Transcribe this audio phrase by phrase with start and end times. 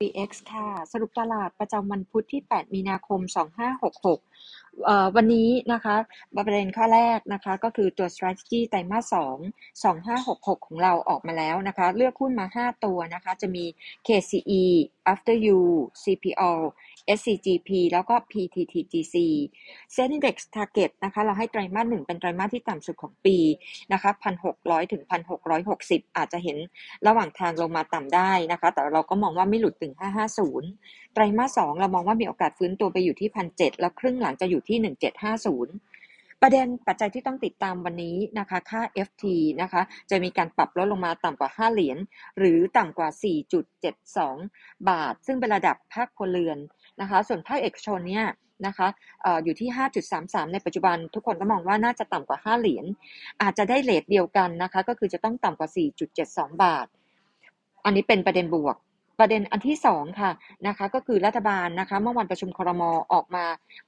[0.00, 3.20] BX ค่ะ สรุปตลาดประจำวันพุธที่ 8 มีนาคม
[4.38, 5.96] 2566 วันนี้นะคะ
[6.46, 13.64] ประเด็นข้อแรกนะคะ ก็คือตัว strategy ไตรมาส 2 2566 ของเราออกมาแล้วนะคะ เลือกหุ้นมา 5 ตัวนะคะ จะมี
[14.06, 14.62] KCE
[15.12, 15.60] After You
[16.02, 16.52] CPO
[17.16, 19.16] SCGP แล้วก็ PTTGC
[19.94, 23.36] Set Index Target นะคะ เราให้ไตรมาสหนึ่งเป็นไตรมาสที่ต่ำสุดของปี
[23.92, 24.10] นะคะ
[24.50, 25.02] 1,600 ถึง
[25.58, 26.56] 1,660 อาจจะเห็น
[27.06, 29.92] ระหว่างทางลงมาต่ำได้นะคะ แต่เราก็มองว่าไม่หลุดถึง
[30.54, 35.97] 550 ไตรมาส2เรามองว่ามีโอกาสฟื้นตัวไปอยู่ที่ 1,700 แล้วครึ่งหลังจะอยู่ที่ 1750
[36.42, 39.24] ประเด็นปัจจัยที่ต้องติดตามวันนี้นะคะ ค่า FT
[39.62, 41.98] นะคะ จะมีการปรับลดลงมาต่ำกว่า 5 เหรียญ
[42.38, 43.08] หรือต่ำกว่า
[43.98, 46.58] 4.72 บาท ซึ่งเป็นระดับภาคครัวเรือน
[47.00, 48.26] นะคะ ส่วนภาคเอกชนเนี่ย
[48.66, 48.88] นะคะ
[49.24, 49.68] อออยู่ที่
[50.12, 52.86] 5.33 ในปัจจุบัน ทุกคนก็มองว่าน่าจะต่ำกว่า 5 เหรียญ
[53.42, 55.70] อาจจะได้เลทเดียวกันนะคะ ก็คือจะต้องต่ำกว่า
[56.16, 56.86] 4.72 บาท
[57.84, 58.76] อันนี้เป็นประเด็นบวก
[59.18, 60.30] ประเด็นอันที่สองค่ะ
[60.66, 62.82] นะคะก็คือรัฐบาลนะคะเมื่อวันประชุมครม
[63.12, 63.44] ออกมา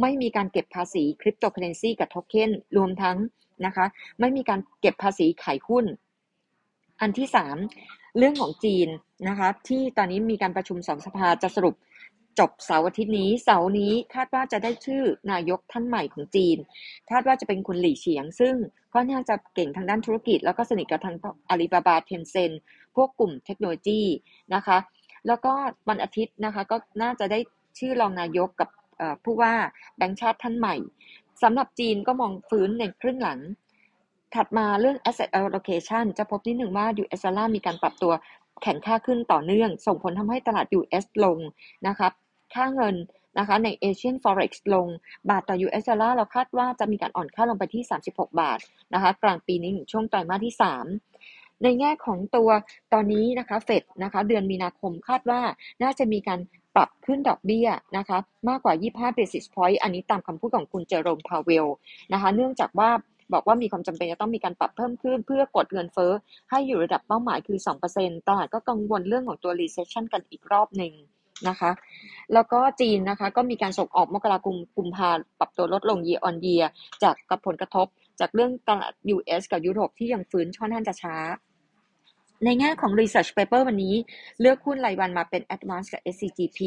[0.00, 3.16] ไม่มีการเก็บภาษีคริปโตเคอเรนซีกับโทเค็นรวมทั้ง
[3.66, 3.86] นะคะ
[4.20, 5.84] ไม่มีการเก็บภาษีขายหุ้น
[7.00, 7.56] อันที่สาม
[8.18, 8.88] เรื่องของจีน
[9.28, 11.74] นะคะที่ตอนนี้มีการประชุมสองสภาจะสรุป
[12.38, 16.56] จบเสาร์อาทิตย์นี้เสาร์นี้คาดว่าจะได้ชื่อนายกท่านใหม่ของจีน
[17.10, 18.54] คาดว่าจะเป็นคุณหลี่เฉียง ซึ่ง
[18.94, 21.16] ก็น่าจะเก่งทางด้านธุรกิจ แล้วก็สนิทกับทาง
[21.48, 22.52] อาลีบาบาเทนเซน
[22.96, 24.02] พวกกลุ่มเทคโนโลยี
[24.54, 24.78] นะคะ
[25.26, 25.52] แล้วก็
[25.88, 27.38] วันอาทิตย์นะคะ ก็น่าจะได้
[27.78, 28.68] ชื่อรองนายกกับ
[29.24, 29.52] ผู้ว่า
[29.96, 30.76] แบงค์ชาติท่านใหม่
[31.42, 33.38] สำหรับจีนก็มองฟื้นในครึ่งหลัง
[34.34, 38.12] ถัดมาเรื่อง asset allocation จะพบนิดหนึ่งว่า US dollar มีการปรับตัว
[38.62, 41.38] แข็งค่าขึ้นต่อเนื่อง ส่งผลทำให้ตลาด US ลง
[41.86, 42.08] นะคะ
[42.54, 42.96] ค่าเงิน
[43.38, 44.86] นะคะใน Asian Forex ลง
[45.30, 48.58] บาทต่อ US ดอลลาร์เราคาดว่าจะมีการอ่อนค่าลงไปที่ 36 บาท
[48.94, 52.48] นะคะ กลางปีนี้ช่วงไตรมาสที่ 3 ในแง่ของตัว
[52.92, 55.40] ตอนนี้นะคะเฟดนะคะเดือนมีนาคมคาดว่า
[55.82, 56.40] น่าจะมีการ
[56.74, 61.66] ปรับขึ้นดอกเบี้ยนะคะมากกว่า 25 basis point อันนี้ตามคำพูดของคุณเจอโรมพาเวล
[62.12, 62.90] นะคะเนื่องจากว่า
[63.32, 66.12] บอกว่ามีความจำเป็นจะต้องมีการปรับเพิ่มขึ้น เพื่อกดเงินเฟ้อ
[66.50, 67.58] ให้อยู่ระดับเป้าหมายคือ
[67.92, 70.92] 2%ตลาดก็กังวลเรื่องของตัว recession กันอีกรอบหนึ่ง
[71.48, 71.70] นะคะ
[72.34, 76.66] แล้วก็จีนนะคะก็มีการส่งออกมกราคมกุมภาปรับตัวลดลง year on year
[77.02, 77.86] จากกับผลกระทบ
[78.20, 81.16] จากเรื่องตลาด US กับยุโรปที่ยังฟื้นค่อนข้างจะช้า
[82.44, 83.94] ในแง่ของ research paper วันนี้
[84.40, 86.60] เลือกหุ้นรายวันมาเป็น advance กับ SCGP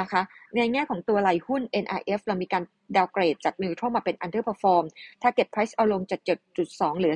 [0.00, 0.20] นะคะ
[0.56, 2.62] ในแง่ของตัวรายหุ้น NIF เรามีการ
[2.96, 4.84] ดาวเกรดจาก neutral มาเป็น underperform
[5.22, 6.20] target price เอาลงจาก
[6.60, 7.14] 7.2 เหลือ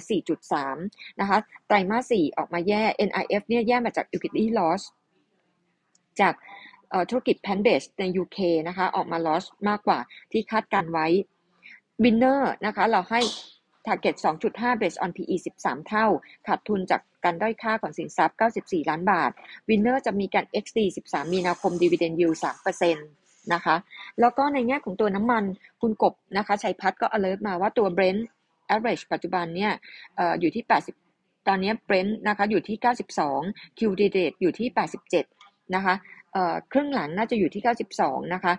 [0.60, 4.82] 4.3 นะคะ ไตรมาส 4 ออกมาแย่ NNI F เนี่ยแย่มาจาก equity loss
[6.20, 6.34] จาก
[7.10, 9.98] ธุรกิจ plant-based ใน UK นะคะ ออกมา loss มากกว่า
[10.32, 11.06] ที่คาดการณ์ไว้
[12.04, 13.20] Winner นะคะ เราให้
[13.86, 14.16] Target
[14.48, 16.06] 2.5 Based on PE 13 เท่า
[16.47, 19.30] ขาดทุนจากการด้อยค่าของสินทรัพย์ 94 ล้านบาท
[19.69, 22.36] Winner จะมีการ XD 13 มีนาคม Dividend Yield
[22.74, 22.94] 3%
[23.54, 23.76] นะคะ
[24.20, 25.44] แล้วก็ในแง่ของตัวน้ำมัน
[25.80, 28.22] คุณกบนะคะชัยพัฒน์ก็ alert มาว่าตัว Brent
[28.74, 29.72] average ปัจจุบันเนี่ย
[30.18, 30.64] ออยู่ที่
[31.06, 32.76] 80 ตอนนี้ Brent นะคะอยู่ที่
[33.28, 34.68] 92 Q d a t e อยู่ที่
[35.20, 35.94] 87 นะคะ
[36.72, 37.62] ครึ่งหลังน่าจะอยู่ที่
[37.98, 38.53] 92 นะคะ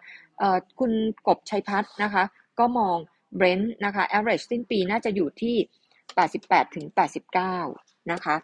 [0.79, 0.91] คุณ
[1.27, 2.23] กบชัยพัฒน์นะคะ
[2.59, 2.97] ก็มอง
[3.35, 5.55] เบรนท์นะคะ average สิ้นปีน่าจะอยู่ที่
[6.15, 6.85] 88ถึง
[7.47, 8.35] 89 นะคะ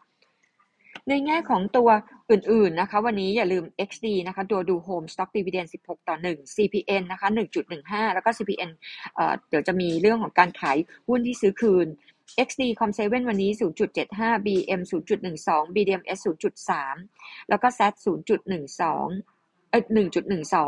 [1.10, 1.90] ในแง่ของตัว
[2.32, 7.28] อื่นๆนะคะ วันนี้อย่าลืม XD นะคะตัวดู Home Stock Dividend 16 ต่อ 1 CPN นะคะ
[7.72, 8.72] 1.15 แล้วก็ CPN
[9.50, 10.78] เดี๋ยวจะมีเรื่องของการขาย
[11.08, 11.88] หุ้นที่ซื้อคืน
[12.48, 13.52] XD Com7 วันนี้
[14.00, 19.84] 0.75 BM 0.12 BDMs 0.3 แล้วก็ SAT 0.12เอ่อ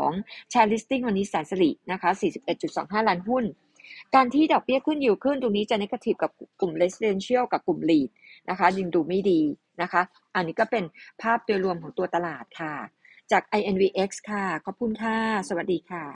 [0.00, 2.10] 1.12 Share Listing วันนี้แสนสิรินะคะ
[2.58, 3.44] 41.25 ล้านหุ้น
[4.14, 6.30] การที่ดอกเบี้ยขึ้นยิวขึ้นตรงนี้จะนิ่งทีฟกับ
[6.60, 8.08] กลุ่ม Residential กับกลุ่ม Lead
[8.50, 9.40] นะคะยิงดูไม่ดี
[9.82, 10.02] นะคะ
[10.34, 10.84] อันนี้ก็เป็น
[11.22, 12.74] ภาพโดยรวมของตัวตลาดค่ะ
[13.32, 15.16] จาก INVX ค่ะ ขอบคุณค่ะ
[15.48, 16.04] สวัสดีค่ะ